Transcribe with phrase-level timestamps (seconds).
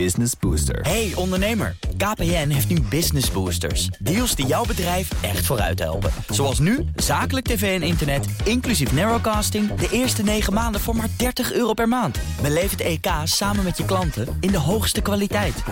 [0.00, 0.80] Business Booster.
[0.80, 3.86] Hey ondernemer, KPN heeft nu Business Boosters.
[3.98, 6.10] Deals die jouw bedrijf echt vooruit helpen.
[6.28, 9.74] Zoals nu, zakelijk tv en internet, inclusief narrowcasting...
[9.74, 12.18] de eerste 9 maanden voor maar 30 euro per maand.
[12.42, 15.62] Beleef het EK samen met je klanten in de hoogste kwaliteit.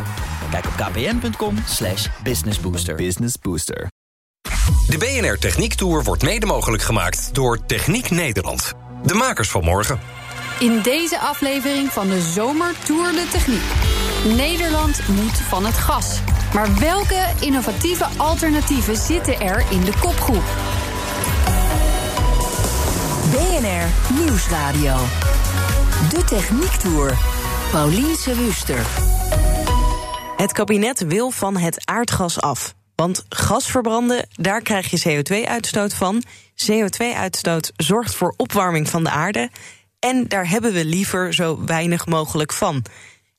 [0.51, 2.95] Kijk op kpn.com slash businessbooster.
[2.95, 3.91] Business Booster.
[4.89, 8.73] De BNR Techniek Tour wordt mede mogelijk gemaakt door Techniek Nederland.
[9.05, 10.01] De makers van morgen.
[10.59, 14.02] In deze aflevering van de Zomer Tour de Techniek.
[14.25, 16.21] Nederland moet van het gas.
[16.55, 20.45] Maar welke innovatieve alternatieven zitten er in de kopgroep?
[23.31, 24.95] BNR Nieuwsradio.
[26.11, 27.19] De Techniek Tour.
[27.71, 28.87] Paulien Wuster.
[30.37, 32.75] Het kabinet wil van het aardgas af.
[32.95, 36.23] Want gas verbranden, daar krijg je CO2-uitstoot van.
[36.71, 39.51] CO2-uitstoot zorgt voor opwarming van de aarde.
[39.99, 42.85] En daar hebben we liever zo weinig mogelijk van.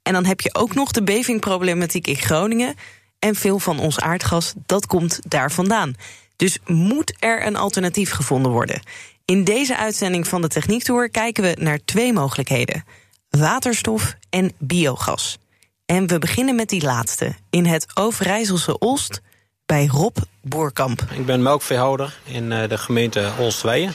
[0.04, 2.76] En dan heb je ook nog de bevingproblematiek in Groningen.
[3.20, 5.95] En veel van ons aardgas, dat komt daar vandaan.
[6.36, 8.82] Dus moet er een alternatief gevonden worden?
[9.26, 12.84] In deze uitzending van de Techniek Tour kijken we naar twee mogelijkheden:
[13.30, 15.38] waterstof en biogas.
[15.86, 19.22] En we beginnen met die laatste in het Overijsselse Olst
[19.66, 21.06] bij Rob Boerkamp.
[21.12, 23.94] Ik ben melkveehouder in eh, de gemeente Olstweijen.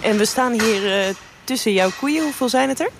[0.00, 2.22] En we staan hier uh, tussen jouw koeien.
[2.22, 2.90] Hoeveel zijn het er?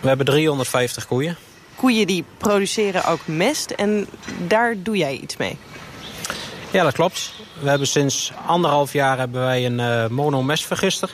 [0.00, 1.36] We hebben 350 koeien.
[1.78, 4.06] Koeien die produceren ook mest en
[4.46, 5.58] daar doe jij iets mee?
[6.70, 7.32] Ja, dat klopt.
[7.60, 11.10] We hebben sinds anderhalf jaar hebben wij een uh, monomestvergister.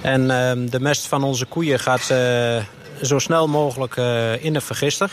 [0.00, 2.56] En uh, de mest van onze koeien gaat uh,
[3.02, 5.10] zo snel mogelijk uh, in de vergister.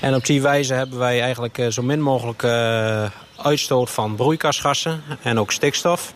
[0.00, 2.44] En op die wijze hebben wij eigenlijk zo min mogelijk
[3.36, 6.12] uitstoot van broeikasgassen en ook stikstof.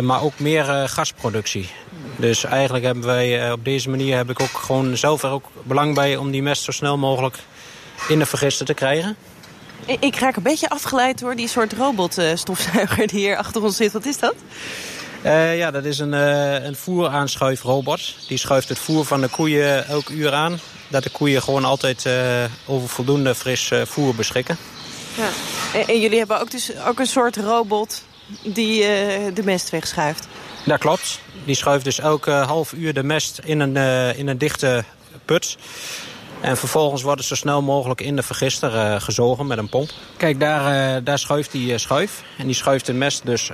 [0.00, 1.70] maar ook meer gasproductie.
[2.16, 5.94] Dus eigenlijk hebben wij op deze manier heb ik ook gewoon zelf er ook belang
[5.94, 7.38] bij om die mest zo snel mogelijk
[8.08, 9.16] in de vergister te krijgen.
[10.00, 13.92] Ik raak een beetje afgeleid door die soort robotstofzuiger die hier achter ons zit.
[13.92, 14.34] Wat is dat?
[15.24, 18.14] Uh, ja, dat is een, uh, een voeraanschuifrobot.
[18.28, 20.60] Die schuift het voer van de koeien elk uur aan.
[20.88, 24.56] Dat de koeien gewoon altijd uh, over voldoende fris voer beschikken.
[25.16, 25.28] Ja.
[25.78, 28.02] En, en, jullie hebben ook dus ook een soort robot
[28.42, 28.80] die
[29.32, 30.26] de mest wegschuift?
[30.64, 31.20] Dat klopt.
[31.44, 33.76] Die schuift dus elke half uur de mest in een,
[34.16, 34.84] in een dichte
[35.24, 35.56] put.
[36.40, 39.90] En vervolgens wordt het zo snel mogelijk in de vergister uh, gezogen met een pomp.
[40.16, 42.22] Kijk, daar, uh, daar schuift die uh, schuif.
[42.38, 43.50] En die schuift de mest dus,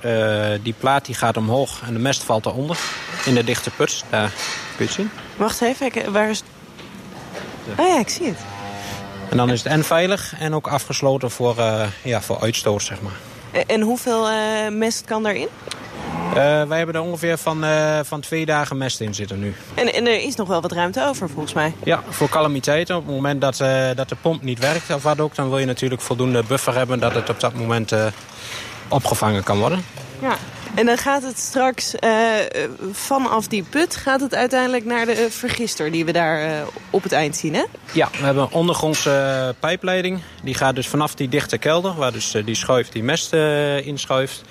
[0.63, 2.79] die plaat die gaat omhoog en de mest valt eronder.
[3.25, 4.39] In de dichte put, daar kun
[4.77, 5.11] je het zien.
[5.37, 6.43] Wacht even, waar is...
[7.79, 8.39] Oh ja, ik zie het.
[9.31, 11.57] En dan is het en veilig en ook afgesloten voor,
[12.03, 13.17] ja, voor uitstoot, zeg maar.
[13.67, 14.29] En hoeveel
[14.71, 15.49] mest kan daarin?
[16.29, 19.55] Uh, wij hebben er ongeveer van, uh, van twee dagen mest in zitten nu.
[19.75, 21.75] En, en, er is nog wel wat ruimte over volgens mij?
[21.85, 22.97] Ja, voor calamiteiten.
[22.97, 25.35] Op het moment dat, uh, dat de pomp niet werkt of wat ook...
[25.35, 27.93] dan wil je natuurlijk voldoende buffer hebben dat het op dat moment
[28.89, 29.85] opgevangen kan worden.
[30.21, 30.37] Ja,
[30.75, 31.95] en dan gaat het straks
[32.93, 33.97] vanaf die put...
[33.97, 37.65] gaat het uiteindelijk naar de vergister die we daar op het eind zien, hè?
[37.93, 40.21] Ja, we hebben een ondergrondse pijpleiding.
[40.43, 41.95] Die gaat dus vanaf die dichte kelder...
[41.95, 43.33] waar dus die schuif die mest
[43.85, 44.43] inschuift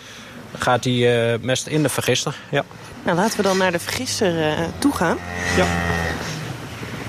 [0.58, 2.36] gaat die uh, mest in de vergister.
[2.50, 2.64] Ja.
[3.04, 5.18] Nou, laten we dan naar de vergister uh, toe gaan.
[5.58, 5.66] Ja.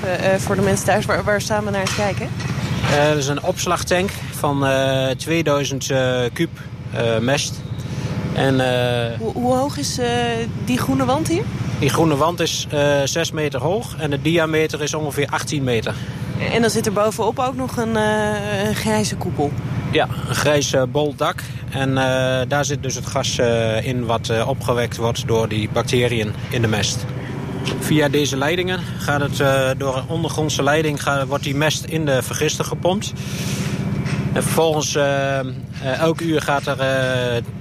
[0.04, 2.28] Uh, voor de mensen thuis, waar, waar staan we naar te kijken?
[3.08, 4.66] dat is een opslagtank van
[5.16, 5.92] 2000
[6.32, 6.50] kub
[7.20, 7.60] mest.
[8.34, 8.54] En,
[9.18, 9.98] hoe, hoe, hoog is
[10.64, 11.42] die groene wand hier?
[11.78, 12.66] Die groene wand is
[13.04, 15.94] 6 meter hoog en de diameter is ongeveer 18 meter.
[16.52, 19.52] En dan zit er bovenop ook nog een, een grijze koepel?
[19.90, 21.42] Ja, een grijs bol dak.
[21.70, 21.96] En uh,
[22.48, 26.68] daar zit dus het gas uh, in wat opgewekt wordt door die bacteriën in de
[26.68, 27.04] mest.
[27.80, 29.36] Via deze leidingen gaat het
[29.78, 33.12] door een ondergrondse leiding gaat, wordt die mest in de vergister gepompt.
[34.32, 34.98] En vervolgens
[35.98, 36.78] elk uur gaat er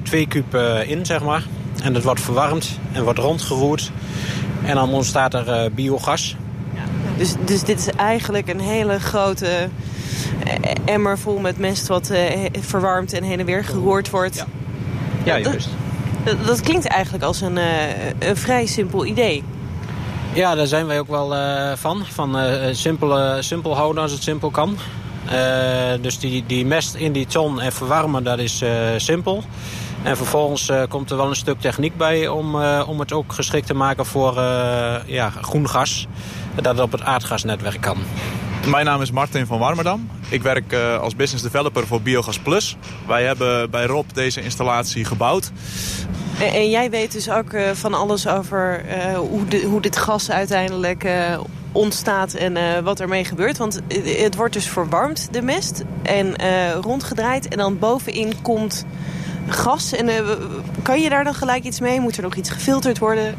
[0.04, 0.56] twee kuub
[0.86, 1.44] in, zeg maar.
[1.84, 3.92] En dat wordt verwarmd en wordt rondgevoerd.
[4.64, 6.36] En dan ontstaat er biogas.
[7.18, 9.70] Dus, dus dit is eigenlijk een hele grote
[10.85, 12.19] emmer vol met mest wat uh,
[12.59, 14.35] verwarmd en heen en weer geroerd wordt.
[14.35, 14.46] Ja,
[15.23, 15.69] ja juist.
[16.23, 17.66] Dat, dat, klinkt eigenlijk als een, uh,
[18.19, 19.43] een vrij simpel idee.
[20.34, 22.05] Ja, daar zijn wij ook wel uh, van.
[22.05, 22.37] Van
[22.72, 24.78] simpel, simpel houden als het simpel kan.
[26.02, 28.63] dus die, die mest in die ton en verwarmen, dat is
[28.97, 29.43] simpel.
[30.03, 33.73] En vervolgens komt er wel een stuk techniek bij om, om het ook geschikt te
[33.73, 34.34] maken voor
[35.05, 36.08] ja, groen gas.
[36.55, 37.97] Dat het op het aardgasnetwerk kan.
[38.69, 40.09] Mijn naam is Martin van Warmerdam.
[40.29, 42.78] Ik werk uh, als business developer voor Biogas Plus.
[43.08, 45.52] Wij hebben bij Rob deze installatie gebouwd.
[46.40, 50.31] En, jij weet dus ook uh, van alles over uh, hoe, de, hoe, dit gas
[50.31, 51.08] uiteindelijk
[51.72, 53.58] ontstaat en wat ermee gebeurt.
[53.58, 56.35] Want het wordt dus verwarmd, de mest, en
[56.81, 57.47] rondgedraaid.
[57.47, 58.85] En dan bovenin komt
[59.47, 59.93] gas.
[59.93, 60.09] En
[60.81, 61.99] kan je daar dan gelijk iets mee?
[61.99, 63.35] Moet er nog iets gefilterd worden?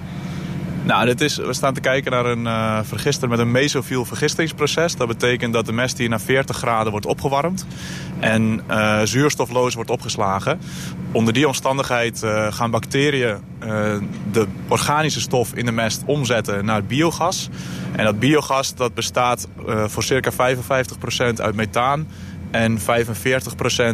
[0.88, 4.96] Nou, dit is, we staan te kijken naar een uh, vergister met een mesofiel vergistingsproces.
[4.96, 7.66] Dat betekent dat de mest hier naar 40 graden wordt opgewarmd
[8.18, 10.60] en uh, zuurstofloos wordt opgeslagen.
[11.12, 13.36] Onder die omstandigheid uh, gaan bacteriën
[14.32, 17.48] de organische stof in de mest omzetten naar biogas.
[17.92, 19.48] En dat biogas dat bestaat
[19.86, 20.34] voor circa 55%
[21.36, 22.06] uit methaan
[22.50, 22.82] en 45%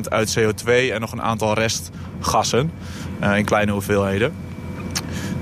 [0.08, 2.70] uit CO2 en nog een aantal restgassen
[3.36, 4.53] in kleine hoeveelheden.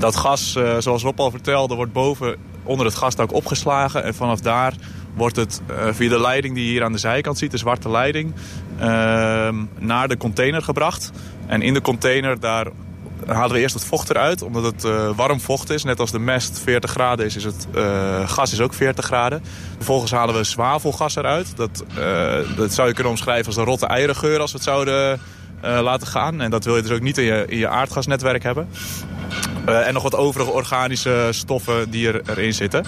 [0.02, 4.04] Dat gas, uh, zoals Rob al vertelde, wordt boven onder het gasdak opgeslagen.
[4.04, 4.74] En vanaf daar
[5.14, 7.90] wordt het uh, via de leiding die je hier aan de zijkant ziet, de zwarte
[7.90, 8.32] leiding,
[8.80, 8.84] uh,
[9.78, 11.10] naar de container gebracht.
[11.46, 12.66] En in de container, daar
[13.26, 15.84] halen we eerst het vocht eruit, omdat het uh, warm vocht is.
[15.84, 17.66] Net als de mest 40 graden is, is het
[18.26, 19.42] gas is ook 40 graden.
[19.76, 21.56] Vervolgens halen we zwavelgas eruit.
[21.56, 21.84] Dat,
[22.56, 25.20] dat zou je kunnen omschrijven als een rotte eierengeur als we het zouden
[25.60, 26.40] laten gaan.
[26.40, 28.68] En dat wil je dus ook niet in je, in je aardgasnetwerk hebben.
[29.68, 32.84] Uh, en nog wat overige organische stoffen die er, erin zitten.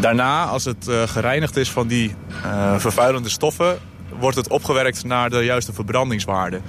[0.00, 2.14] Daarna, als het uh, gereinigd is van die
[2.44, 3.78] uh, vervuilende stoffen...
[4.18, 6.60] wordt het opgewerkt naar de juiste verbrandingswaarde.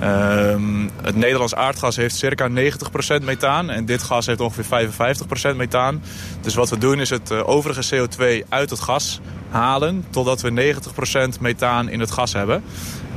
[0.00, 6.02] Ehm, het Nederlands aardgas heeft circa 90% methaan en dit gas heeft ongeveer 55% methaan.
[6.40, 9.20] Dus wat we doen is het overige CO2 uit het gas
[9.50, 12.62] halen totdat we 90% methaan in het gas hebben.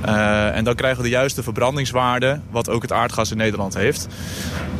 [0.05, 4.07] Uh, en dan krijgen we de juiste verbrandingswaarde, wat ook het aardgas in Nederland heeft.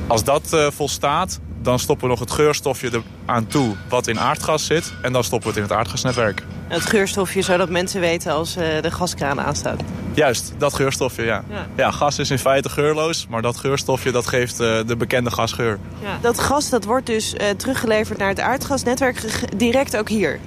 [0.08, 4.20] Als dat uh, volstaat, dan stoppen we nog het geurstofje er aan toe wat in
[4.20, 4.94] aardgas zit.
[5.02, 6.44] En dan stoppen we het in het aardgasnetwerk.
[6.68, 9.82] Het geurstofje zodat mensen weten als uh, de gaskraan aanstaat?
[10.14, 11.44] Juist, dat geurstofje, ja.
[11.50, 11.68] ja.
[11.76, 11.92] ja.
[11.92, 15.80] gas is in feite geurloos, maar dat geurstofje dat geeft uh, de bekende gasgeur.
[16.02, 16.18] Ja.
[16.22, 20.40] Dat gas dat wordt dus teruggeleverd naar het aardgasnetwerk direct ook hier?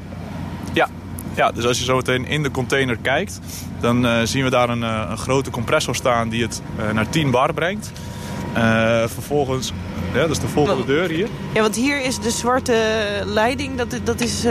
[0.72, 0.88] Ja,
[1.34, 3.40] ja, dus als je zo meteen in de container kijkt,
[3.80, 6.62] dan zien we daar een, een, grote compressor staan die het
[6.92, 7.92] naar 10 bar brengt.
[9.06, 9.72] vervolgens,
[10.14, 11.28] ja, dat is de volgende deur hier.
[11.52, 12.74] Ja, want hier is de zwarte
[13.24, 14.46] leiding, dat, dat is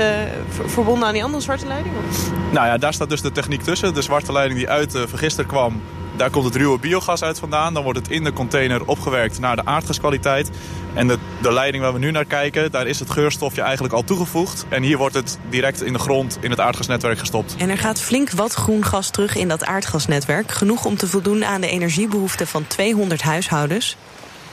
[0.66, 1.96] verbonden aan die andere zwarte leiding?
[2.10, 2.32] Of?
[2.52, 3.94] Nou ja, daar staat dus de techniek tussen.
[3.94, 5.82] De zwarte leiding die uit de vergister kwam,
[6.16, 7.74] daar komt het ruwe biogas uit vandaan.
[7.74, 10.50] Dan wordt het in de container opgewerkt naar de aardgaskwaliteit.
[10.94, 14.04] En de, de leiding waar we nu naar kijken, daar is het geurstofje eigenlijk al
[14.04, 14.66] toegevoegd.
[14.70, 17.56] En hier wordt het direct in de grond in het aardgasnetwerk gestopt.
[17.58, 20.52] En er gaat flink wat groen gas terug in dat aardgasnetwerk.
[20.52, 23.98] Genoeg om te voldoen aan de energiebehoeften van 200 huishoudens.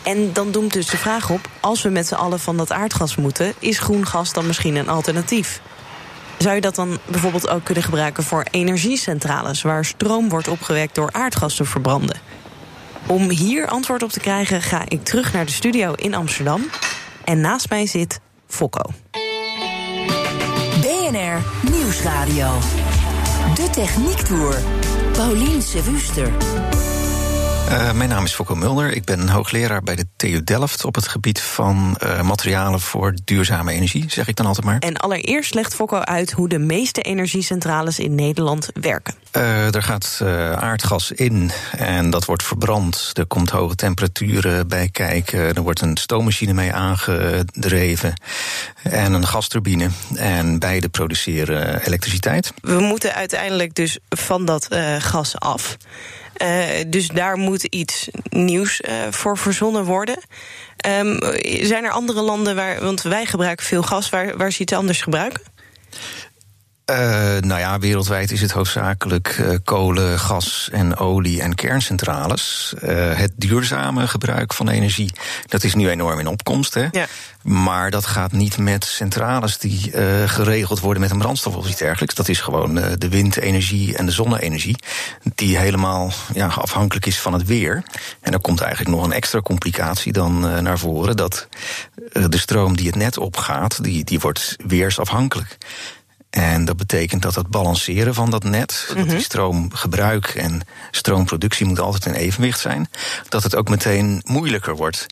[0.02, 3.16] En dan doemt dus de vraag op, als we met z'n allen van dat aardgas
[3.16, 3.54] moeten...
[3.58, 5.60] is groen gas dan misschien een alternatief?
[6.38, 9.62] Zou je dat dan bijvoorbeeld ook kunnen gebruiken voor energiecentrales...
[9.62, 12.16] waar stroom wordt opgewekt door aardgas te verbranden?
[13.06, 16.62] Om hier antwoord op te krijgen ga ik terug naar de studio in Amsterdam.
[17.24, 18.90] En naast mij zit Fokko.
[20.80, 22.58] BNR Nieuwsradio.
[23.54, 24.62] De Techniek Tour.
[25.12, 26.32] Paulien Sewuster.
[27.70, 28.92] Uh, mijn naam is Fokko Mulder.
[28.92, 33.72] Ik ben hoogleraar bij de TU Delft op het gebied van uh, materialen voor duurzame
[33.72, 34.78] energie, zeg ik dan altijd maar.
[34.78, 39.14] En allereerst legt Fokko uit hoe de meeste energiecentrales in Nederland werken.
[39.36, 40.20] Uh, er gaat
[40.54, 43.10] aardgas in en dat wordt verbrand.
[43.12, 45.54] Er komt hoge temperaturen bij kijken.
[45.54, 48.20] Er wordt een stoommachine mee aangedreven
[48.82, 49.88] en een gasturbine.
[50.14, 52.52] En beide produceren elektriciteit.
[52.60, 55.76] We moeten uiteindelijk dus van dat gas af.
[56.42, 60.18] Uh, dus daar moet iets nieuws uh, voor verzonnen worden.
[60.86, 61.18] Um,
[61.62, 65.02] zijn er andere landen waar, want wij gebruiken veel gas, waar, waar ze iets anders
[65.02, 65.42] gebruiken?
[66.90, 66.96] Uh,
[67.40, 72.74] nou ja, wereldwijd is het hoofdzakelijk uh, kolen, gas en olie en kerncentrales.
[72.82, 75.12] Uh, het duurzame gebruik van energie,
[75.46, 76.74] dat is nu enorm in opkomst.
[76.74, 76.86] Hè?
[76.90, 77.06] Ja.
[77.42, 79.92] Maar dat gaat niet met centrales die
[80.26, 82.14] geregeld worden met een brandstof of iets dergelijks.
[82.14, 84.76] Dat is gewoon de windenergie en de zonne-energie,
[85.34, 87.82] die helemaal ja, afhankelijk is van het weer.
[88.20, 91.48] En er komt eigenlijk nog een extra complicatie dan naar voren, dat
[92.12, 95.58] de stroom die het net opgaat, die, die wordt weersafhankelijk.
[96.30, 100.60] En dat betekent dat het balanceren van dat net, dat die stroomgebruik en
[100.90, 102.90] stroomproductie moet altijd in evenwicht zijn,
[103.28, 105.06] dat het ook meteen moeilijker wordt.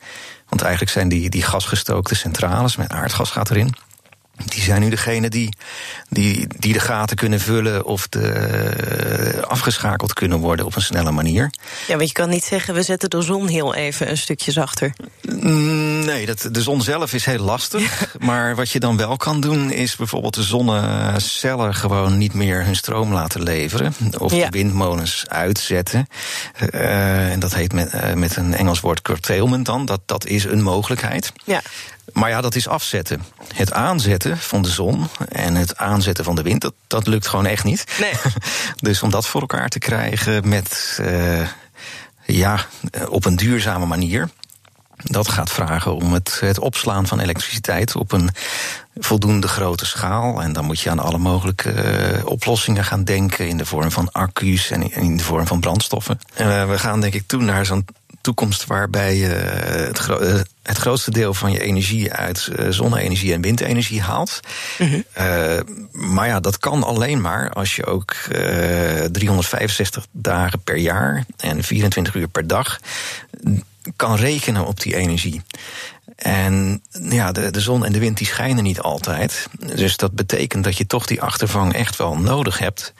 [0.49, 3.75] Want eigenlijk zijn die, die gasgestookte centrales, met aardgas gaat erin,
[4.45, 5.49] die zijn nu degene die,
[6.09, 11.51] die, die de gaten kunnen vullen of de, afgeschakeld kunnen worden op een snelle manier.
[11.87, 14.93] Ja, want je kan niet zeggen, we zetten de zon heel even een stukje zachter.
[15.23, 18.07] Mm, Nee, dat, de zon zelf is heel lastig.
[18.19, 22.77] Maar wat je dan wel kan doen, is bijvoorbeeld de zonnecellen gewoon niet meer hun
[22.77, 23.95] stroom laten leveren.
[24.19, 24.45] Of Ja.
[24.49, 26.07] de windmolens uitzetten.
[26.71, 29.85] Eh, en dat heet met, eh, met een Engels woord curtailment dan.
[29.87, 31.33] Dat, dat is een mogelijkheid.
[31.45, 31.61] Ja.
[32.13, 33.23] Maar ja, dat is afzetten.
[33.55, 37.47] Het aanzetten van de zon en het aanzetten van de wind, dat, dat lukt gewoon
[37.47, 37.85] echt niet.
[38.01, 38.13] Nee.
[38.91, 41.47] dus om dat voor elkaar te krijgen met, eh,
[42.27, 42.59] ja,
[43.09, 44.29] op een duurzame manier.
[45.03, 48.31] Dat gaat vragen om het, het opslaan van elektriciteit op een
[48.97, 50.43] voldoende grote schaal.
[50.43, 54.13] En dan moet je aan alle mogelijke eh, oplossingen gaan denken in de vorm van
[54.13, 56.21] accu's en in- in de vorm van brandstoffen.
[56.35, 57.85] En eh, we gaan denk ik toe naar zo'n
[58.29, 63.33] toekomst waarbij je het, gro- eh, het grootste deel van je energie uit eh, zonne-energie
[63.33, 64.41] en windenergie haalt.
[65.13, 65.59] Eh,
[65.93, 71.63] maar ja, dat kan alleen maar als je ook eh 365 dagen per jaar en
[71.65, 72.79] 24 uur per dag
[73.97, 75.43] kan rekenen op die energie.
[76.17, 79.47] En ja, de, de zon en de wind die schijnen niet altijd.
[79.75, 82.93] Dus dat betekent dat je toch die achtervang echt wel nodig hebt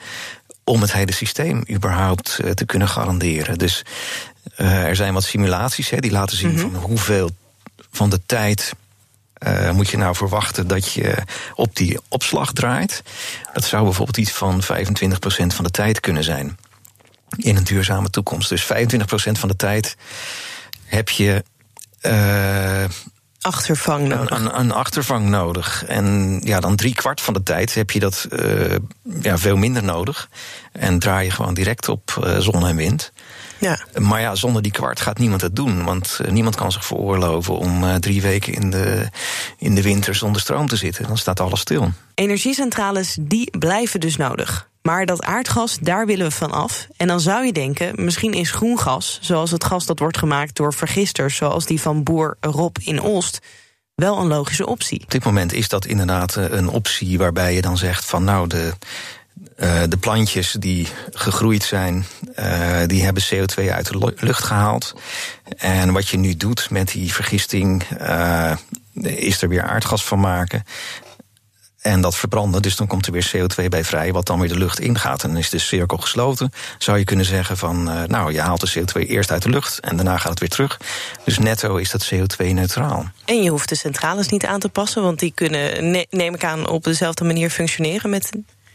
[0.63, 3.57] om het hele systeem überhaupt eh, te kunnen garanderen.
[3.57, 7.29] Dus eh, er zijn wat simulaties hè, die laten zien van hoeveel
[7.91, 8.73] van de tijd
[9.33, 11.17] eh, moet je nou verwachten dat je
[11.55, 13.03] op die opslag draait.
[13.53, 14.65] Dat zou bijvoorbeeld iets van 25%
[15.47, 16.57] van de tijd kunnen zijn
[17.37, 18.49] in een duurzame toekomst.
[18.49, 18.67] Dus 25%
[19.31, 19.97] van de tijd
[20.85, 21.43] heb je
[22.01, 22.83] eh,
[23.41, 24.29] Achtervang nodig.
[24.29, 25.85] een, een, achtervang nodig.
[25.85, 28.75] En ja, dan drie kwart van de tijd heb je dat eh,
[29.21, 30.29] ja, veel minder nodig.
[30.71, 33.11] En draai je gewoon direct op eh, zon en wind.
[33.59, 33.79] Ja.
[33.99, 35.83] Maar ja, zonder die kwart gaat niemand het doen.
[35.83, 39.09] Want eh, niemand kan zich veroorloven om eh, drie weken in de,
[39.57, 41.07] in de winter zonder stroom te zitten.
[41.07, 41.91] Dan staat alles stil.
[42.13, 44.69] Energiecentrales, die blijven dus nodig.
[44.81, 46.87] Maar dat aardgas, daar willen we van af.
[46.97, 50.55] En dan zou je denken, misschien is groen gas, zoals het gas dat wordt gemaakt
[50.55, 53.39] door vergisters, zoals die van boer Rob in Oost,
[53.95, 55.01] wel een logische optie.
[55.01, 58.47] Op dit moment is dat inderdaad eh, een optie waarbij je dan zegt van nou
[58.47, 58.73] de.
[59.55, 62.05] Eh, de plantjes die gegroeid zijn,
[62.35, 64.93] eh, die hebben CO2 uit de lu- lucht gehaald.
[65.57, 68.51] En wat je nu doet met die vergisting, eh,
[69.03, 70.63] is er weer aardgas van maken.
[71.79, 74.57] En dat verbranden, dus dan komt er weer CO2 bij vrij, wat dan weer de
[74.57, 75.23] lucht ingaat.
[75.23, 76.51] En dan is de cirkel gesloten.
[76.77, 79.95] Zou je kunnen zeggen van, nou, je haalt de CO2 eerst uit de lucht en
[79.95, 80.79] daarna gaat het weer terug.
[81.25, 83.05] Dus netto is dat CO2-neutraal.
[83.25, 86.43] En je hoeft de centrales niet aan te passen, want die kunnen, ne- neem ik
[86.43, 88.29] aan, op dezelfde manier functioneren met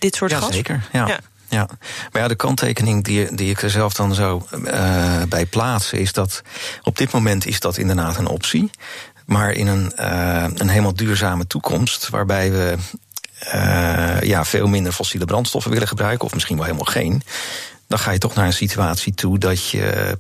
[0.05, 0.55] dit soort ja, gas.
[0.55, 1.07] Zeker, ja.
[1.07, 1.19] Ja.
[1.49, 1.69] ja.
[2.13, 5.93] Maar ja, de kanttekening die, die ik er zelf dan zo eh, bij plaats...
[5.93, 6.43] is dat
[6.83, 8.71] op dit moment is dat inderdaad een optie.
[9.27, 12.09] Maar in een, eh, een helemaal duurzame toekomst...
[12.09, 12.77] waarbij we
[13.39, 16.25] eh, ja, veel minder fossiele brandstoffen willen gebruiken...
[16.25, 17.23] of misschien wel helemaal geen...
[17.89, 20.19] dan ga je toch naar een situatie toe dat je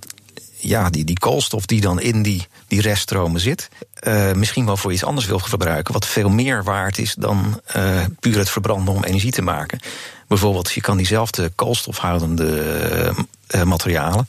[0.68, 4.92] ja, die, die koolstof die dan in die, die reststromen zit, eh, misschien wel voor
[4.92, 9.04] iets anders wil verbruiken, wat veel meer waard is dan eh, puur het verbranden om
[9.04, 9.80] energie te maken.
[10.28, 12.62] Bijvoorbeeld, je kan diezelfde koolstofhoudende
[13.46, 14.28] eh, materialen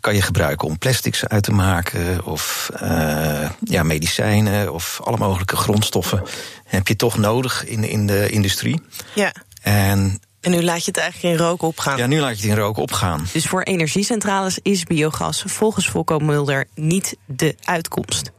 [0.00, 2.70] kan je gebruiken om plastics uit te maken, of
[3.64, 6.22] ja, medicijnen, of alle mogelijke grondstoffen
[6.64, 8.82] heb je toch nodig in, in de industrie.
[9.14, 9.32] Ja.
[9.62, 11.96] En En nu laat je het eigenlijk in rook opgaan.
[11.96, 13.26] ja, nu laat je het in rook opgaan.
[13.32, 18.30] Dus voor energiecentrales is biogas volgens Volko Mulder niet de uitkomst.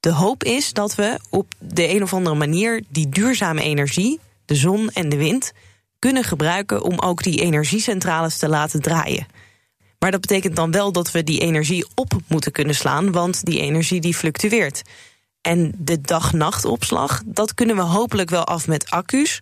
[0.00, 4.54] De hoop is dat we op de een of andere manier die duurzame energie, de
[4.54, 5.52] zon en de wind,
[5.98, 9.26] kunnen gebruiken om ook die energiecentrales te laten draaien.
[9.98, 13.60] Maar dat betekent dan wel dat we die energie op moeten kunnen slaan, want die
[13.60, 14.82] energie die fluctueert.
[15.40, 19.40] En de dag-nachtopslag, dat kunnen we hopelijk wel af met accu's.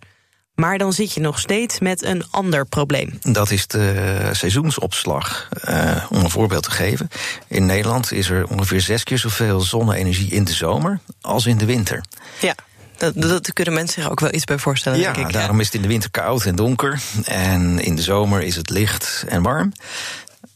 [0.55, 3.19] Maar dan zit je nog steeds met een ander probleem.
[3.21, 5.47] Dat is de seizoensopslag.
[5.61, 7.09] Eh, om een voorbeeld te geven.
[7.47, 11.65] In Nederland is er ongeveer zes keer zoveel zonne-energie in de zomer als in de
[11.65, 12.03] winter.
[12.41, 12.55] Ja,
[12.97, 15.33] dat, dat kunnen mensen zich ook wel iets bij voorstellen, Ja, denk ik.
[15.33, 17.01] daarom is het in de winter koud en donker.
[17.23, 19.71] En in de zomer is het licht en warm.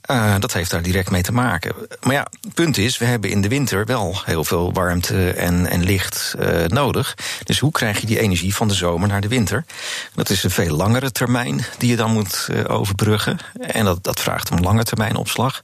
[0.05, 1.75] Eh, dat heeft daar direct mee te maken.
[2.01, 5.67] Maar ja, het punt is, we hebben in de winter wel heel veel warmte en,
[5.67, 7.17] en licht eh, nodig.
[7.43, 9.65] Dus hoe krijg je die energie van de zomer naar de winter?
[10.13, 13.37] Dat is een veel langere termijn die je dan moet eh, overbruggen.
[13.59, 15.63] En dat, dat vraagt om lange termijn opslag.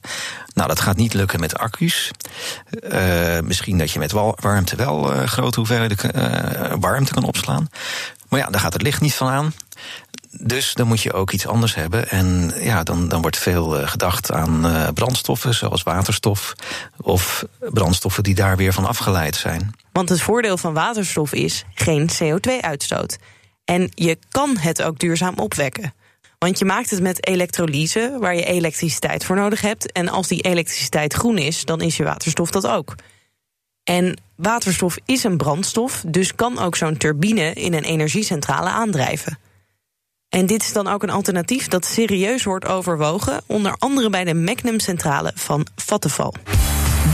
[0.54, 2.10] Nou, dat gaat niet lukken met accu's.
[3.44, 7.68] Misschien dat je met warmte wel grote hoeveelheden warmte kan opslaan.
[8.28, 9.52] Maar ja, daar gaat het licht niet van aan.
[10.40, 12.08] Dus dan moet je ook iets anders hebben.
[12.08, 16.54] En ja, dan, dan wordt veel eh, gedacht aan eh, brandstoffen, zoals waterstof.
[17.00, 19.74] Of brandstoffen die daar weer van afgeleid zijn.
[19.92, 23.18] Want het voordeel van waterstof is geen CO2-uitstoot.
[23.64, 25.94] En je kan het ook duurzaam opwekken.
[26.38, 29.92] Want je maakt het met elektrolyse, waar je elektriciteit voor nodig hebt.
[29.92, 32.94] En als die elektriciteit groen is, dan is je waterstof dat ook.
[33.84, 39.38] En waterstof is een brandstof, dus kan ook zo'n turbine in een energiecentrale aandrijven.
[40.32, 44.34] En dit is dan ook een alternatief dat serieus wordt overwogen, onder andere bij de
[44.34, 46.32] Magnum-centrale van Vattenfall.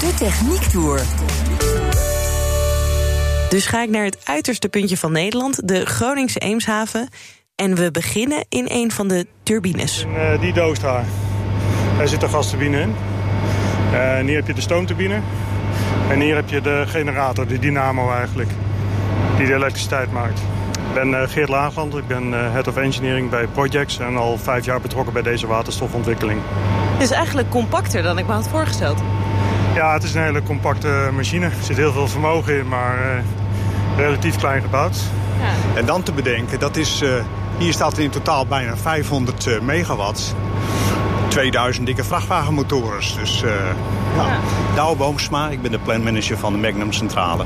[0.00, 1.02] De Techniek Tour.
[3.48, 7.08] Dus ga ik naar het uiterste puntje van Nederland, de Groningse Eemshaven.
[7.54, 10.02] En we beginnen in een van de turbines.
[10.02, 11.04] In uh, die doos daar.
[11.96, 12.94] Daar zit de gasturbine in.
[13.92, 15.20] Uh, en hier heb je de stoomturbine.
[16.08, 18.50] En hier heb je de generator, de dynamo eigenlijk.
[19.36, 20.40] Die de elektriciteit maakt.
[20.98, 23.98] Ik ben uh, Geert Laagland, ik ben Head of Engineering bij Projects...
[23.98, 26.40] en al vijf jaar betrokken bij deze waterstofontwikkeling.
[26.92, 29.02] Het is eigenlijk compacter dan ik me had voorgesteld.
[29.74, 31.46] Ja, het is een hele compacte machine.
[31.46, 33.24] Er zit heel veel vermogen in, maar
[33.96, 34.96] relatief klein gebouwd.
[35.40, 35.78] Ja.
[35.78, 37.10] En dan te bedenken, dat is, uh,
[37.58, 40.34] hier staat er in totaal bijna 500 uh, megawatt.
[41.28, 43.00] 2000 dikke vrachtwagenmotoren.
[43.20, 43.50] Dus uh,
[44.74, 44.94] ja.
[44.94, 47.44] Boomsma, ik ben de planmanager van de Magnum Centrale.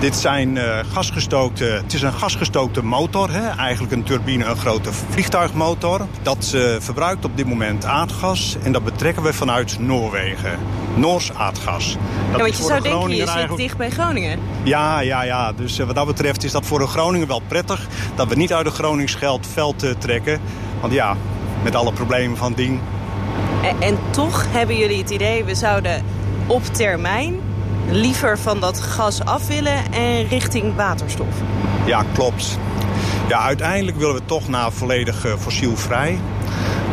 [0.00, 3.48] Dit zijn uh, gasgestookte, het is een gasgestookte motor, hè?
[3.48, 6.06] eigenlijk een turbine, een grote vliegtuigmotor.
[6.22, 10.58] Dat uh, verbruikt op dit moment aardgas en dat betrekken we vanuit Noorwegen.
[10.94, 11.92] Noors aardgas.
[11.92, 13.60] Dat ja, want je zou denken, je zit eigenlijk...
[13.60, 14.38] dicht bij Groningen.
[14.62, 15.52] Ja, ja, ja.
[15.52, 17.86] Dus uh, wat dat betreft is dat voor een Groningen wel prettig.
[18.14, 20.40] Dat we niet uit de Groningsgeld veld trekken.
[20.80, 21.16] Want ja,
[21.62, 22.80] met alle problemen van dien.
[23.62, 26.04] En, en toch hebben jullie het idee, we zouden
[26.46, 27.40] op termijn
[27.90, 31.34] liever van dat gas af willen en richting waterstof.
[31.84, 32.58] Ja, klopt.
[33.28, 36.18] Ja, uiteindelijk willen we toch naar volledig uh, fossielvrij.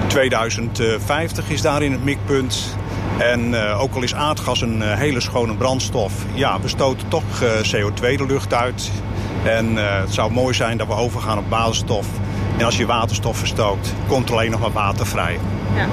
[0.07, 2.77] 2050 is daarin het mikpunt.
[3.17, 6.13] En uh, ook al is aardgas een uh, hele schone brandstof...
[6.33, 7.23] ja, we stoten toch
[7.75, 8.91] CO2 de lucht uit.
[9.43, 12.07] En het zou mooi zijn dat we overgaan op waterstof.
[12.57, 15.39] En als je waterstof verstookt, komt er alleen nog maar water vrij.
[15.75, 15.87] Ja.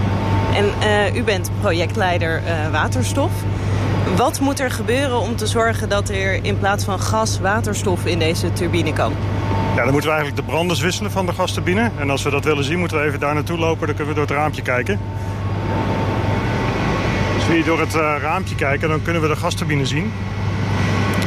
[0.55, 3.31] En uh, u bent projectleider uh, waterstof.
[4.17, 8.19] Wat moet er gebeuren om te zorgen dat er in plaats van gas waterstof in
[8.19, 9.13] deze turbine kan?
[9.77, 11.91] Ja, dan moeten we eigenlijk de branders wisselen van de gasturbine.
[11.99, 13.87] En als we dat willen zien, moeten we even daar naartoe lopen.
[13.87, 15.01] Dan kunnen we door het raampje kijken.
[17.35, 20.13] Als we hier door het uh, raampje kijken, dan kunnen we de gasturbine zien.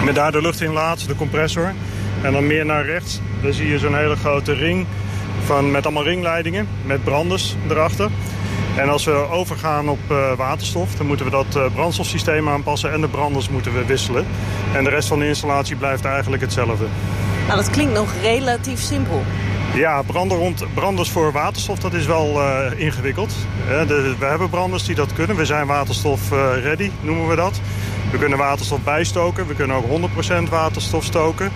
[0.04, 1.74] Met daar de luchtinlaat, de compressor.
[2.22, 4.86] En dan meer naar rechts, dan zie je zo'n hele grote ring
[5.46, 6.68] van, met allemaal ringleidingen.
[6.84, 8.10] Met branders erachter.
[8.76, 13.02] En als we overgaan op uh, waterstof, dan moeten we dat uh, brandstofsysteem aanpassen en
[13.02, 14.26] de branders moeten we wisselen.
[14.74, 16.86] En de rest van de installatie blijft eigenlijk hetzelfde.
[17.48, 19.24] Nou, dat klinkt nog relatief simpel.
[19.74, 23.34] Ja, brander rond, branders voor waterstof, dat is wel uh, ingewikkeld.
[23.88, 25.36] De, we hebben branders die dat kunnen.
[25.36, 26.30] We zijn waterstof
[26.62, 27.62] ready, noemen we dat.
[28.12, 29.48] We kunnen waterstof bijstoken.
[29.48, 30.10] We kunnen ook
[30.46, 31.52] 100% waterstof stoken.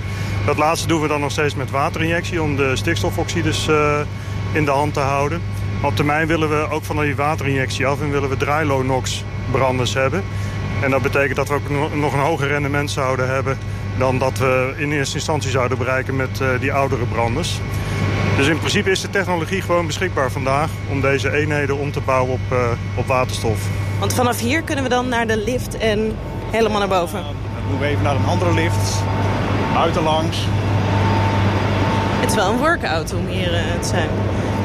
[0.45, 3.67] Dat laatste doen we dan nog steeds met waterinjectie om de stikstofoxides
[4.51, 5.41] in de hand te houden.
[5.81, 10.23] Op termijn willen we ook van die waterinjectie af en willen we drylow-NOx branders hebben.
[10.81, 13.57] En dat betekent dat we ook nog een hoger rendement zouden hebben
[13.97, 17.59] dan dat we in eerste instantie zouden bereiken met uh, die oudere branders.
[18.37, 22.33] Dus in principe is de technologie gewoon beschikbaar vandaag om deze eenheden om te bouwen
[22.33, 22.59] op, uh,
[22.95, 23.59] op waterstof.
[23.99, 26.15] Want vanaf hier kunnen we dan naar de lift en
[26.51, 27.23] helemaal naar boven?
[27.23, 27.33] Dan
[27.69, 29.03] moeten we even naar een andere lift,
[29.73, 30.37] buitenlangs.
[32.19, 34.09] Het is wel een workout om hier uh, te zijn.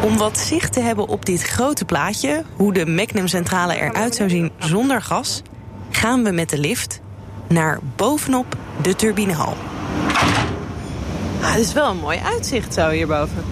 [0.03, 4.53] Om wat zicht te hebben op dit grote plaatje, hoe de Magnum-centrale eruit zou zien
[4.59, 5.43] zonder gas,
[5.91, 7.01] gaan we met de lift
[7.49, 9.57] naar bovenop de turbinehal.
[11.41, 13.45] Ah, het is wel een mooi uitzicht zo hierboven.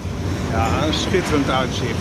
[0.51, 1.99] Ja, een schitterend uitzicht.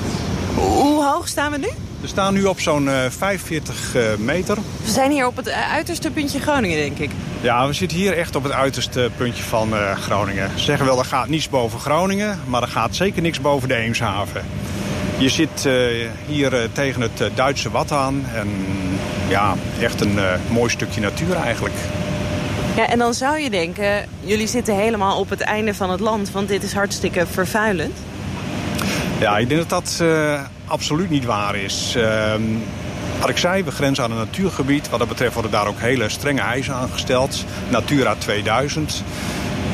[0.55, 1.69] Hoe hoog staan we nu?
[2.01, 4.57] We staan nu op zo'n uh, 45 uh, meter.
[4.83, 7.09] We zijn hier op het uiterste puntje Groningen, denk ik.
[7.41, 10.49] Ja, we zitten hier echt op het uiterste puntje van Groningen.
[10.55, 13.75] Ze zeggen wel, er gaat niets boven Groningen, maar er gaat zeker niks boven de
[13.75, 14.45] Eemshaven.
[15.17, 15.69] Je zit
[16.27, 18.25] hier tegen het Duitse Wat aan.
[18.35, 18.49] En
[19.27, 21.75] ja, echt een mooi stukje natuur eigenlijk.
[22.75, 26.31] Ja, en dan zou je denken, jullie zitten helemaal op het einde van het land,
[26.31, 27.97] want dit is hartstikke vervuilend.
[29.21, 30.03] Ja, ik denk dat dat
[30.65, 31.93] absoluut niet waar is.
[31.97, 32.41] Ehm,
[33.19, 34.89] wat ik zei, we grenzen aan een natuurgebied.
[34.89, 37.45] Wat dat betreft worden daar ook hele strenge eisen aan gesteld.
[37.69, 39.03] Natura 2000.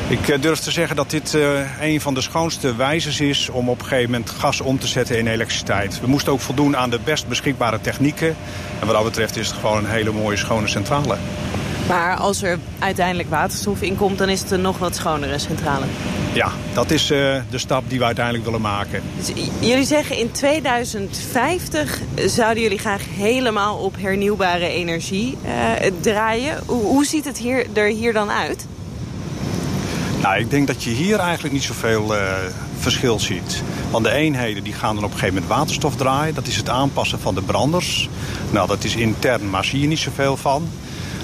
[0.08, 3.80] Ik durf te zeggen dat dit uh, een van de schoonste wijzes is om op
[3.80, 6.00] een gegeven moment gas om te zetten in elektriciteit.
[6.00, 8.36] We moesten ook voldoen aan de best beschikbare technieken.
[8.80, 11.16] En wat dat betreft is het gewoon een hele mooie schone centrale.
[11.88, 15.84] Maar als er uiteindelijk waterstof in komt, dan is het een nog wat schonere centrale.
[16.32, 19.02] Ja, dat is uh, de stap die we uiteindelijk willen maken.
[19.16, 26.62] Dus jullie zeggen in 2050 zouden jullie graag helemaal op hernieuwbare energie uh, draaien.
[26.66, 28.66] Hoe, hoe, ziet het hier, er hier dan uit?
[30.22, 32.20] Nou, ik denk dat je hier eigenlijk niet zoveel uh,
[32.78, 33.62] verschil ziet.
[33.90, 36.34] Want de eenheden die gaan dan op een gegeven moment waterstof draaien.
[36.34, 38.08] Dat is het aanpassen van de branders.
[38.50, 40.68] Nou, dat is intern, maar zie je niet zoveel van.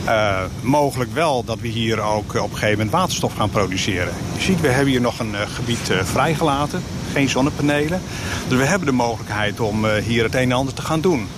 [0.05, 4.13] Uh, mogelijk wel dat we hier ook op een gegeven moment waterstof gaan produceren.
[4.37, 8.01] Je ziet, we hebben hier nog een uh, gebied vrijgelaten, geen zonnepanelen.
[8.49, 11.29] Dus we hebben de mogelijkheid om hier het een en ander te gaan doen.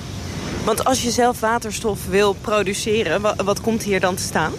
[0.65, 4.53] Want als je zelf waterstof wil produceren, wat, wat komt hier dan te staan?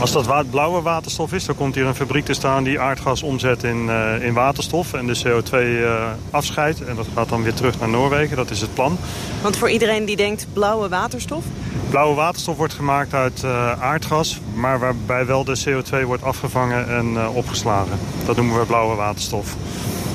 [0.00, 3.22] Als dat wa blauwe waterstof is, dan komt hier een fabriek te staan die aardgas
[3.22, 6.84] omzet in, uh, in waterstof en de CO2 uh, afscheidt.
[6.84, 8.98] En dat gaat dan weer terug naar Noorwegen, dat is het plan.
[9.42, 11.44] Want voor iedereen die denkt blauwe waterstof?
[11.90, 17.28] Blauwe waterstof wordt gemaakt uit uh, aardgas, maar waarbij wel de CO2 wordt afgevangen en
[17.28, 17.98] opgeslagen.
[18.26, 19.56] Dat noemen we blauwe waterstof.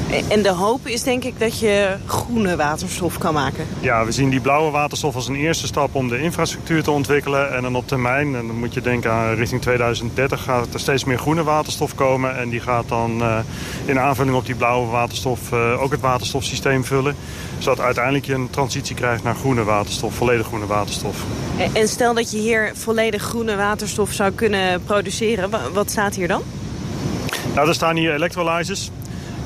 [0.09, 3.67] En de hoop is denk ik dat je groene waterstof kan maken.
[3.79, 7.55] Ja, we zien die blauwe waterstof als een eerste stap om de infrastructuur te ontwikkelen.
[7.55, 11.03] En dan op termijn, en dan moet je denken aan richting 2030, gaat er steeds
[11.03, 12.37] meer groene waterstof komen.
[12.37, 13.39] En die gaat dan uh,
[13.85, 17.15] in aanvulling op die blauwe waterstof uh, ook het waterstofsysteem vullen.
[17.57, 21.23] Zodat uiteindelijk je een transitie krijgt naar groene waterstof, volledig groene waterstof.
[21.73, 26.41] En stel dat je hier volledig groene waterstof zou kunnen produceren, wat staat hier dan?
[27.55, 28.89] Nou, er staan hier electrolyzers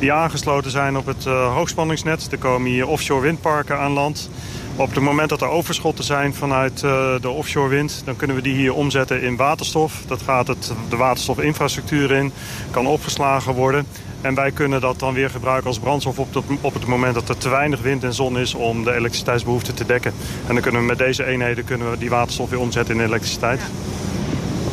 [0.03, 2.31] die aangesloten zijn op het uh, hoogspanningsnet.
[2.31, 4.29] Er komen hier offshore windparken aan land.
[4.75, 8.01] Op het moment dat er overschotten zijn vanuit uh, de offshore wind...
[8.05, 10.03] dan kunnen we die hier omzetten in waterstof.
[10.07, 12.31] Dat gaat het, de waterstofinfrastructuur in,
[12.71, 13.85] kan opgeslagen worden.
[14.21, 17.37] En wij kunnen dat dan weer gebruiken als brandstof op, op het moment dat er
[17.37, 18.53] te weinig wind en zon is...
[18.53, 20.13] om de elektriciteitsbehoefte te dekken.
[20.47, 23.61] En dan kunnen we met deze eenheden kunnen we die waterstof weer omzetten in elektriciteit.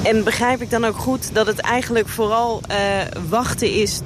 [0.02, 2.76] En begrijp ik dan ook goed dat het eigenlijk vooral uh,
[3.28, 4.00] wachten is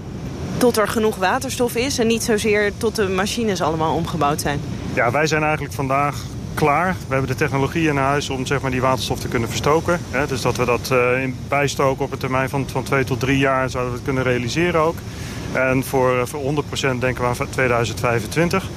[0.56, 1.98] tot er genoeg waterstof is...
[1.98, 4.60] en niet zozeer tot de machines allemaal omgebouwd zijn?
[4.94, 6.16] Ja, wij zijn eigenlijk vandaag
[6.54, 6.96] klaar.
[7.06, 10.00] We hebben de technologie in huis om zeg maar, die waterstof te kunnen verstoken.
[10.10, 13.20] Hè, dus dat we dat uh, in bijstoken op een termijn van, van twee tot
[13.20, 14.96] drie jaar zouden we het kunnen realiseren ook.
[15.52, 18.68] En voor, eh, voor 100% denken we aan 2025.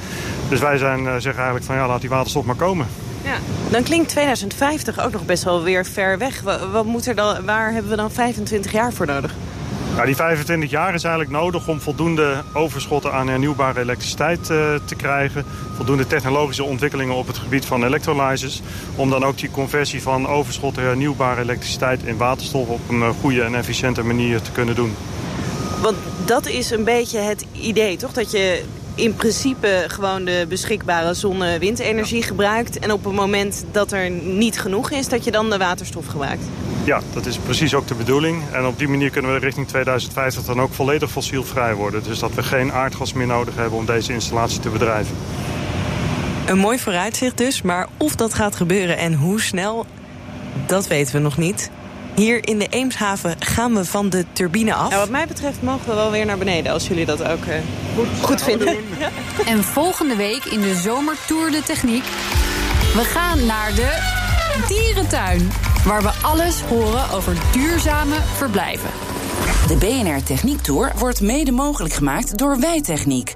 [0.50, 2.88] Dus wij zijn, uh, zeggen eigenlijk van ja, laat die waterstof maar komen.
[3.24, 3.38] Ja,
[3.70, 6.42] dan klinkt 2050 ook nog best wel weer ver weg.
[6.42, 9.34] Wat, wat moet er dan, waar hebben we dan 25 jaar voor nodig?
[9.98, 14.96] Nou, die 25 jaar is eigenlijk nodig om voldoende overschotten aan hernieuwbare elektriciteit uh, te
[14.96, 15.46] krijgen.
[15.76, 18.62] Voldoende technologische ontwikkelingen op het gebied van electrolyzers.
[18.96, 23.56] Om dan ook die conversie van overschotten hernieuwbare elektriciteit in waterstof op een goede en
[23.56, 24.96] efficiënte manier te kunnen doen.
[25.82, 28.14] Want dat is een beetje het idee, toch?
[28.14, 28.64] Dat je
[28.98, 32.80] in principe gewoon de beschikbare zonne-windenergie gebruikt.
[32.80, 36.44] En op het moment dat er niet genoeg is, dat je dan de waterstof gebruikt.
[36.84, 38.42] Ja, dat is precies ook de bedoeling.
[38.52, 42.04] En op die manier kunnen we richting 2050 dan ook volledig fossielvrij worden.
[42.04, 45.16] Dus dat we geen aardgas meer nodig hebben om deze installatie te bedrijven.
[46.46, 49.86] Een mooi vooruitzicht dus, maar of dat gaat gebeuren en hoe snel,
[50.66, 51.72] dat weten we nog niet.
[52.18, 54.90] Hier in de Eemshaven gaan we van de turbine af.
[54.90, 57.56] Nou, wat mij betreft mogen we wel weer naar beneden als jullie dat ook uh,
[57.96, 58.76] goed, goed vinden.
[59.00, 59.10] Ja.
[59.46, 62.04] En volgende week in de Zomertour de Techniek.
[62.94, 63.98] We gaan naar de
[64.68, 65.52] dierentuin.
[65.86, 68.90] Waar we alles horen over duurzame verblijven.
[69.68, 73.36] De BNR Techniek Tour wordt mede mogelijk gemaakt door Wijtechniek.